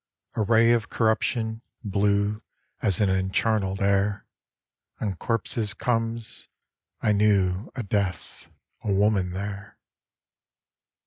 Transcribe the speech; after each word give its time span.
A 0.33 0.41
ray 0.41 0.71
of 0.71 0.89
corruption, 0.89 1.61
blue 1.83 2.41
As 2.81 2.99
in 2.99 3.07
encharnel'd 3.07 3.83
air 3.83 4.25
On 4.99 5.15
corpses 5.15 5.75
comes. 5.75 6.47
I 7.01 7.11
knew 7.11 7.71
A 7.75 7.83
Death, 7.83 8.47
a 8.83 8.91
Woman 8.91 9.29
there. 9.29 9.77